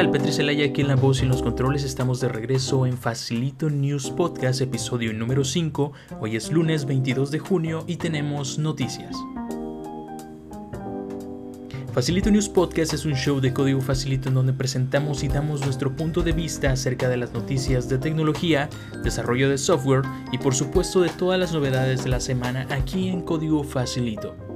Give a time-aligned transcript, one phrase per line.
[0.00, 0.10] tal?
[0.10, 1.84] Petri aquí en la voz y en los controles.
[1.84, 5.92] Estamos de regreso en Facilito News Podcast, episodio número 5.
[6.20, 9.14] Hoy es lunes 22 de junio y tenemos noticias.
[11.92, 15.94] Facilito News Podcast es un show de código facilito en donde presentamos y damos nuestro
[15.94, 18.70] punto de vista acerca de las noticias de tecnología,
[19.04, 23.20] desarrollo de software y por supuesto de todas las novedades de la semana aquí en
[23.20, 24.49] código facilito.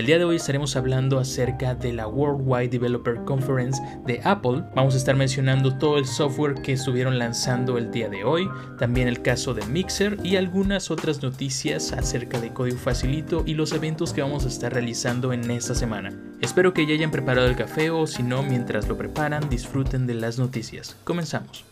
[0.00, 4.64] El día de hoy estaremos hablando acerca de la Worldwide Developer Conference de Apple.
[4.74, 9.08] Vamos a estar mencionando todo el software que estuvieron lanzando el día de hoy, también
[9.08, 14.14] el caso de Mixer y algunas otras noticias acerca de Código Facilito y los eventos
[14.14, 16.18] que vamos a estar realizando en esta semana.
[16.40, 20.14] Espero que ya hayan preparado el café o si no, mientras lo preparan, disfruten de
[20.14, 20.96] las noticias.
[21.04, 21.69] Comenzamos.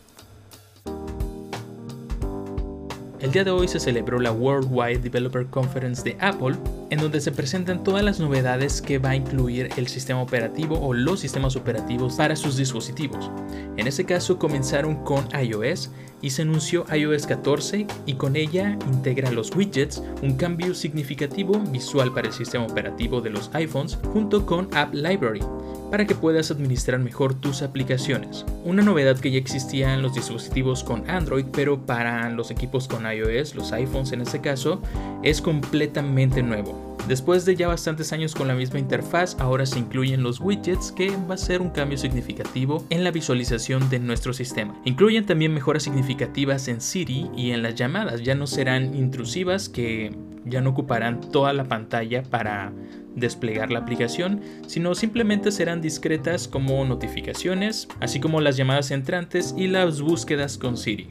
[3.21, 6.55] El día de hoy se celebró la Worldwide Developer Conference de Apple,
[6.91, 10.95] en donde se presentan todas las novedades que va a incluir el sistema operativo o
[10.95, 13.29] los sistemas operativos para sus dispositivos.
[13.77, 15.91] En este caso comenzaron con iOS
[16.23, 22.13] y se anunció iOS 14 y con ella integra los widgets, un cambio significativo visual
[22.13, 25.43] para el sistema operativo de los iPhones junto con App Library
[25.91, 28.45] para que puedas administrar mejor tus aplicaciones.
[28.65, 33.11] Una novedad que ya existía en los dispositivos con Android, pero para los equipos con
[33.11, 34.83] iOS, los iPhones en este caso,
[35.23, 36.88] es completamente nuevo.
[37.07, 41.17] Después de ya bastantes años con la misma interfaz, ahora se incluyen los widgets que
[41.31, 44.79] va a ser un cambio significativo en la visualización de nuestro sistema.
[44.85, 50.13] Incluyen también mejoras significativas en Siri y en las llamadas, ya no serán intrusivas que
[50.45, 52.73] ya no ocuparán toda la pantalla para
[53.15, 59.69] desplegar la aplicación, sino simplemente serán discretas como notificaciones, así como las llamadas entrantes y
[59.69, 61.09] las búsquedas con Siri.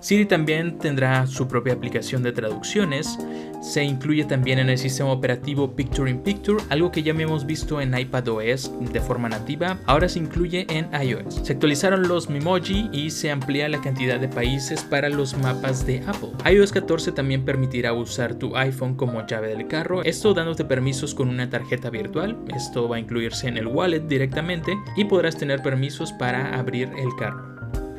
[0.00, 3.18] Siri también tendrá su propia aplicación de traducciones,
[3.62, 7.80] se incluye también en el sistema operativo Picture in Picture, algo que ya habíamos visto
[7.80, 11.42] en iPadOS de forma nativa, ahora se incluye en iOS.
[11.44, 16.02] Se actualizaron los Memoji y se amplía la cantidad de países para los mapas de
[16.06, 16.30] Apple.
[16.52, 21.28] iOS 14 también permitirá usar tu iPhone como llave del carro, esto dándote permisos con
[21.28, 26.12] una tarjeta virtual, esto va a incluirse en el wallet directamente y podrás tener permisos
[26.12, 27.51] para abrir el carro.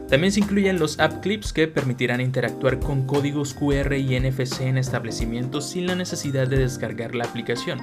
[0.10, 4.78] También se incluyen los app clips que permitirán interactuar con códigos QR y NFC en
[4.78, 7.80] establecimientos sin la necesidad de descargar la aplicación.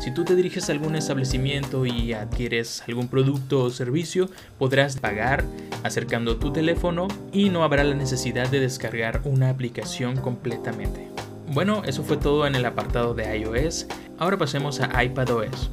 [0.00, 5.44] Si tú te diriges a algún establecimiento y adquieres algún producto o servicio, podrás pagar
[5.82, 11.08] acercando tu teléfono y no habrá la necesidad de descargar una aplicación completamente.
[11.52, 13.88] Bueno, eso fue todo en el apartado de iOS.
[14.18, 15.70] Ahora pasemos a iPadOS.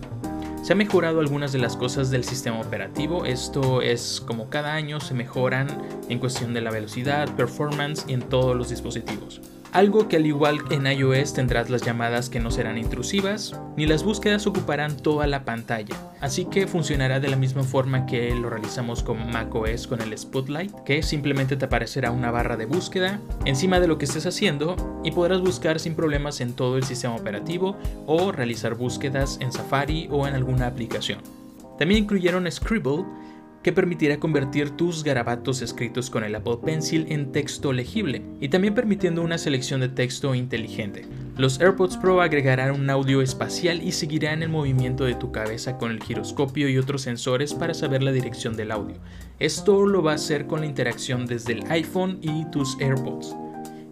[0.67, 4.99] Se han mejorado algunas de las cosas del sistema operativo, esto es como cada año
[4.99, 5.69] se mejoran
[6.09, 9.39] en cuestión de la velocidad, performance y en todos los dispositivos.
[9.73, 14.03] Algo que al igual en iOS tendrás las llamadas que no serán intrusivas, ni las
[14.03, 19.03] búsquedas ocuparán toda la pantalla, así que funcionará de la misma forma que lo realizamos
[19.03, 23.87] con macOS con el Spotlight, que simplemente te aparecerá una barra de búsqueda encima de
[23.87, 28.31] lo que estés haciendo y podrás buscar sin problemas en todo el sistema operativo o
[28.31, 31.19] realizar búsquedas en Safari o en alguna aplicación.
[31.77, 33.05] También incluyeron Scribble,
[33.63, 38.73] que permitirá convertir tus garabatos escritos con el Apple Pencil en texto legible y también
[38.73, 41.05] permitiendo una selección de texto inteligente.
[41.37, 45.91] Los AirPods Pro agregarán un audio espacial y seguirán el movimiento de tu cabeza con
[45.91, 48.97] el giroscopio y otros sensores para saber la dirección del audio.
[49.39, 53.35] Esto lo va a hacer con la interacción desde el iPhone y tus AirPods.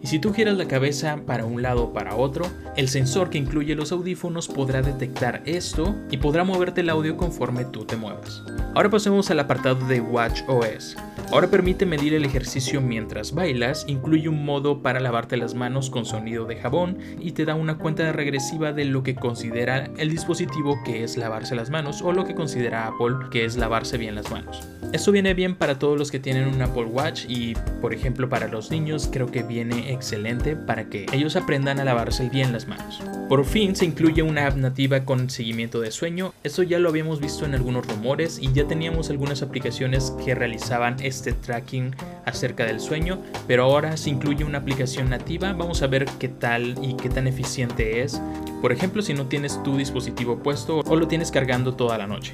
[0.05, 2.45] Y si tú giras la cabeza para un lado o para otro,
[2.77, 7.65] el sensor que incluye los audífonos podrá detectar esto y podrá moverte el audio conforme
[7.65, 8.43] tú te muevas.
[8.75, 10.95] Ahora pasemos al apartado de Watch OS.
[11.31, 16.05] Ahora permite medir el ejercicio mientras bailas, incluye un modo para lavarte las manos con
[16.05, 20.77] sonido de jabón y te da una cuenta regresiva de lo que considera el dispositivo
[20.85, 24.29] que es lavarse las manos o lo que considera Apple que es lavarse bien las
[24.31, 24.65] manos.
[24.93, 28.47] Esto viene bien para todos los que tienen un Apple Watch y por ejemplo para
[28.47, 33.01] los niños creo que viene excelente para que ellos aprendan a lavarse bien las manos.
[33.27, 37.19] Por fin se incluye una app nativa con seguimiento de sueño, esto ya lo habíamos
[37.19, 41.95] visto en algunos rumores y ya teníamos algunas aplicaciones que realizaban este tracking
[42.25, 46.75] acerca del sueño, pero ahora se incluye una aplicación nativa, vamos a ver qué tal
[46.81, 48.21] y qué tan eficiente es,
[48.61, 52.33] por ejemplo si no tienes tu dispositivo puesto o lo tienes cargando toda la noche.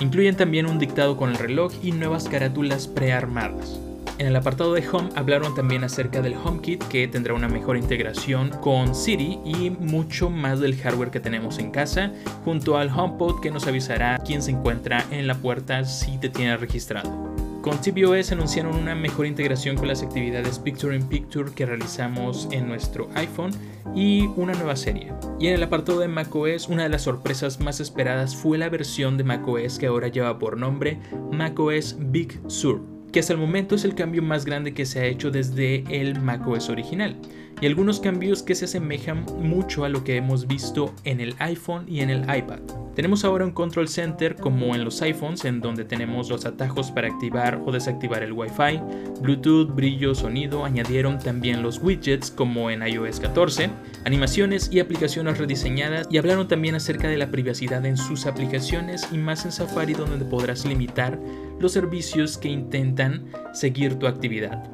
[0.00, 3.78] Incluyen también un dictado con el reloj y nuevas carátulas prearmadas.
[4.16, 8.50] En el apartado de Home hablaron también acerca del HomeKit que tendrá una mejor integración
[8.60, 12.12] con Siri y mucho más del hardware que tenemos en casa,
[12.44, 16.56] junto al HomePod que nos avisará quién se encuentra en la puerta si te tiene
[16.56, 17.33] registrado.
[17.64, 22.68] Con tvOS anunciaron una mejor integración con las actividades Picture in Picture que realizamos en
[22.68, 23.52] nuestro iPhone
[23.94, 25.14] y una nueva serie.
[25.40, 29.16] Y en el apartado de macOS, una de las sorpresas más esperadas fue la versión
[29.16, 30.98] de macOS que ahora lleva por nombre
[31.32, 32.82] macOS Big Sur,
[33.12, 36.20] que hasta el momento es el cambio más grande que se ha hecho desde el
[36.20, 37.16] macOS original
[37.62, 41.86] y algunos cambios que se asemejan mucho a lo que hemos visto en el iPhone
[41.88, 42.83] y en el iPad.
[42.94, 47.08] Tenemos ahora un control center como en los iPhones en donde tenemos los atajos para
[47.08, 48.80] activar o desactivar el Wi-Fi,
[49.20, 53.68] Bluetooth, brillo, sonido, añadieron también los widgets como en iOS 14,
[54.04, 59.18] animaciones y aplicaciones rediseñadas y hablaron también acerca de la privacidad en sus aplicaciones y
[59.18, 61.18] más en Safari donde podrás limitar
[61.58, 64.70] los servicios que intentan seguir tu actividad.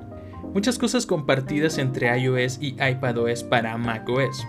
[0.52, 4.44] Muchas cosas compartidas entre iOS y iPadOS para macOS.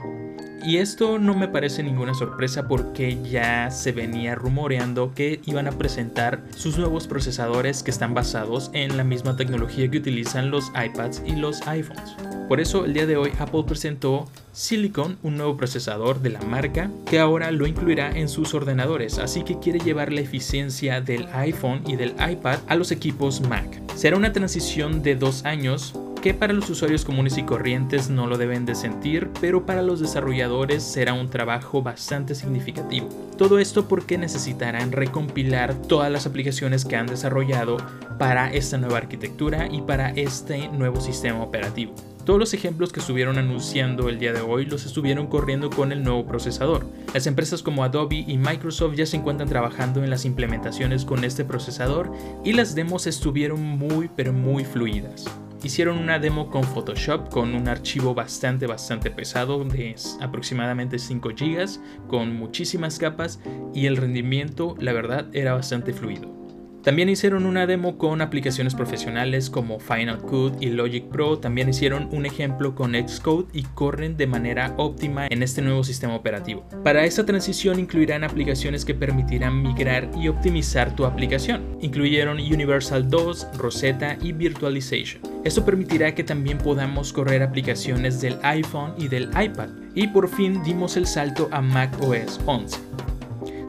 [0.63, 5.71] Y esto no me parece ninguna sorpresa porque ya se venía rumoreando que iban a
[5.71, 11.23] presentar sus nuevos procesadores que están basados en la misma tecnología que utilizan los iPads
[11.25, 12.15] y los iPhones.
[12.47, 16.91] Por eso el día de hoy Apple presentó Silicon, un nuevo procesador de la marca
[17.09, 21.81] que ahora lo incluirá en sus ordenadores, así que quiere llevar la eficiencia del iPhone
[21.87, 23.81] y del iPad a los equipos Mac.
[23.95, 28.37] Será una transición de dos años que para los usuarios comunes y corrientes no lo
[28.37, 33.09] deben de sentir, pero para los desarrolladores será un trabajo bastante significativo.
[33.39, 37.77] Todo esto porque necesitarán recompilar todas las aplicaciones que han desarrollado
[38.19, 41.95] para esta nueva arquitectura y para este nuevo sistema operativo.
[42.23, 46.03] Todos los ejemplos que estuvieron anunciando el día de hoy los estuvieron corriendo con el
[46.03, 46.85] nuevo procesador.
[47.15, 51.45] Las empresas como Adobe y Microsoft ya se encuentran trabajando en las implementaciones con este
[51.45, 52.11] procesador
[52.45, 55.25] y las demos estuvieron muy pero muy fluidas
[55.63, 62.07] hicieron una demo con Photoshop con un archivo bastante bastante pesado de aproximadamente 5 GB
[62.07, 63.39] con muchísimas capas
[63.73, 66.40] y el rendimiento la verdad era bastante fluido.
[66.83, 71.37] También hicieron una demo con aplicaciones profesionales como Final Cut y Logic Pro.
[71.37, 76.15] También hicieron un ejemplo con Xcode y corren de manera óptima en este nuevo sistema
[76.15, 76.65] operativo.
[76.83, 81.77] Para esta transición incluirán aplicaciones que permitirán migrar y optimizar tu aplicación.
[81.81, 85.21] Incluyeron Universal 2, Rosetta y Virtualization.
[85.43, 89.69] Esto permitirá que también podamos correr aplicaciones del iPhone y del iPad.
[89.93, 93.10] Y por fin dimos el salto a Mac OS 11.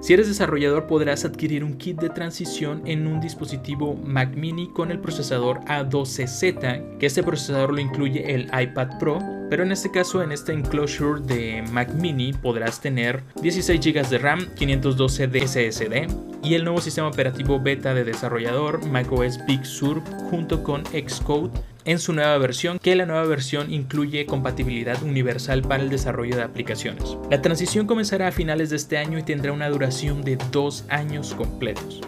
[0.03, 4.91] Si eres desarrollador podrás adquirir un kit de transición en un dispositivo Mac mini con
[4.91, 10.21] el procesador A12Z, que este procesador lo incluye el iPad Pro, pero en este caso
[10.21, 16.13] en este enclosure de Mac mini podrás tener 16 GB de RAM, 512 de SSD
[16.43, 20.01] y el nuevo sistema operativo beta de desarrollador macOS Big Sur
[20.31, 21.53] junto con Xcode
[21.85, 26.43] en su nueva versión, que la nueva versión incluye compatibilidad universal para el desarrollo de
[26.43, 27.17] aplicaciones.
[27.31, 31.35] La transición comenzará a finales de este año y tendrá una duración de dos años
[31.35, 32.01] completos.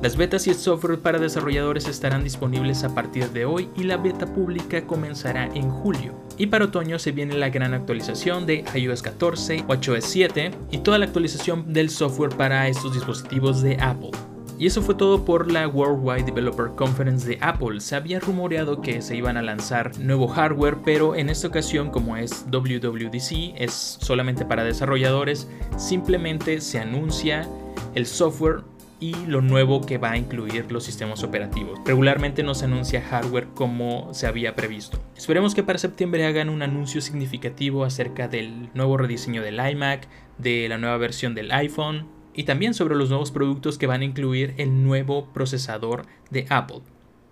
[0.00, 3.96] Las betas y el software para desarrolladores estarán disponibles a partir de hoy y la
[3.96, 6.14] beta pública comenzará en julio.
[6.36, 10.98] Y para otoño se viene la gran actualización de iOS 14, WatchOS 7 y toda
[10.98, 14.12] la actualización del software para estos dispositivos de Apple.
[14.58, 17.80] Y eso fue todo por la Worldwide Developer Conference de Apple.
[17.80, 22.16] Se había rumoreado que se iban a lanzar nuevo hardware, pero en esta ocasión, como
[22.16, 27.48] es WWDC, es solamente para desarrolladores, simplemente se anuncia
[27.94, 28.64] el software
[28.98, 31.78] y lo nuevo que va a incluir los sistemas operativos.
[31.84, 34.98] Regularmente no se anuncia hardware como se había previsto.
[35.16, 40.68] Esperemos que para septiembre hagan un anuncio significativo acerca del nuevo rediseño del iMac, de
[40.68, 44.54] la nueva versión del iPhone, y también sobre los nuevos productos que van a incluir
[44.58, 46.82] el nuevo procesador de Apple.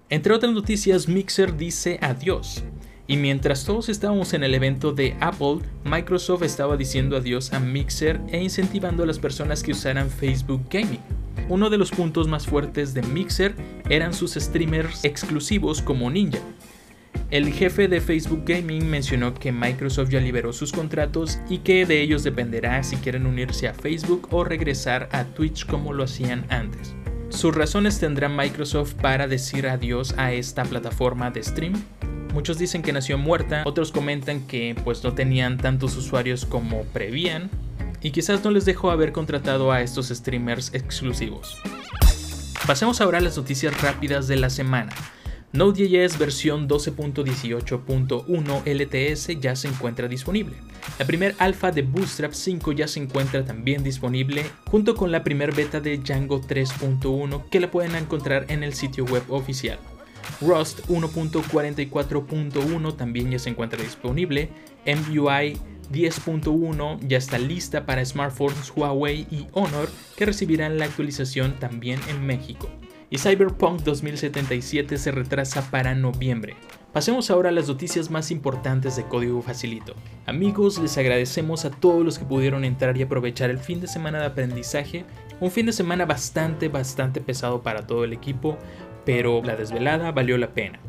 [0.08, 2.64] Entre otras noticias, Mixer dice adiós.
[3.06, 8.20] Y mientras todos estábamos en el evento de Apple, Microsoft estaba diciendo adiós a Mixer
[8.32, 10.98] e incentivando a las personas que usaran Facebook Gaming.
[11.48, 13.54] Uno de los puntos más fuertes de Mixer
[13.88, 16.40] eran sus streamers exclusivos como Ninja,
[17.30, 22.00] el jefe de Facebook Gaming mencionó que Microsoft ya liberó sus contratos y que de
[22.00, 26.94] ellos dependerá si quieren unirse a Facebook o regresar a Twitch como lo hacían antes.
[27.28, 31.74] Sus razones tendrá Microsoft para decir adiós a esta plataforma de stream.
[32.32, 37.50] Muchos dicen que nació muerta, otros comentan que pues no tenían tantos usuarios como prevían
[38.02, 41.56] y quizás no les dejó haber contratado a estos streamers exclusivos.
[42.66, 44.92] Pasemos ahora a las noticias rápidas de la semana.
[45.52, 50.56] Node.js versión 12.18.1 LTS ya se encuentra disponible.
[50.98, 55.54] La primer alfa de Bootstrap 5 ya se encuentra también disponible, junto con la primer
[55.54, 59.78] beta de Django 3.1 que la pueden encontrar en el sitio web oficial.
[60.40, 64.50] Rust 1.44.1 también ya se encuentra disponible.
[64.84, 65.58] MUI
[65.92, 72.26] 10.1 ya está lista para smartphones Huawei y Honor que recibirán la actualización también en
[72.26, 72.68] México.
[73.10, 76.56] Y Cyberpunk 2077 se retrasa para noviembre.
[76.92, 79.94] Pasemos ahora a las noticias más importantes de Código Facilito.
[80.24, 84.18] Amigos, les agradecemos a todos los que pudieron entrar y aprovechar el fin de semana
[84.18, 85.04] de aprendizaje,
[85.40, 88.56] un fin de semana bastante, bastante pesado para todo el equipo,
[89.04, 90.80] pero la desvelada valió la pena.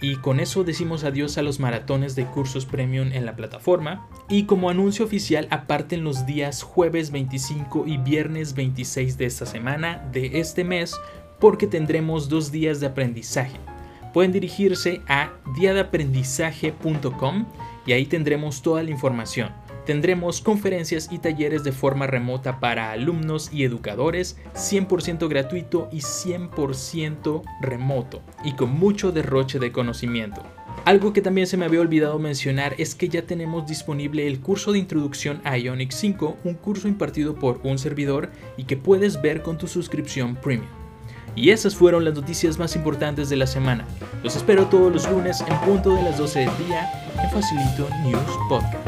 [0.00, 4.06] Y con eso decimos adiós a los maratones de cursos premium en la plataforma.
[4.28, 10.06] Y como anuncio oficial, aparten los días jueves 25 y viernes 26 de esta semana,
[10.12, 10.94] de este mes,
[11.38, 13.58] porque tendremos dos días de aprendizaje.
[14.12, 17.46] Pueden dirigirse a diadaaprendizaje.com
[17.86, 19.50] y ahí tendremos toda la información.
[19.84, 27.42] Tendremos conferencias y talleres de forma remota para alumnos y educadores, 100% gratuito y 100%
[27.60, 30.42] remoto, y con mucho derroche de conocimiento.
[30.84, 34.72] Algo que también se me había olvidado mencionar es que ya tenemos disponible el curso
[34.72, 39.42] de introducción a Ionic 5, un curso impartido por un servidor y que puedes ver
[39.42, 40.85] con tu suscripción premium.
[41.36, 43.84] Y esas fueron las noticias más importantes de la semana.
[44.24, 46.90] Los espero todos los lunes en punto de las 12 del día
[47.22, 48.85] en Facilito News Podcast.